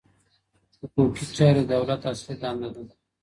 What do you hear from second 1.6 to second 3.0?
د دولت اصلي دنده وه.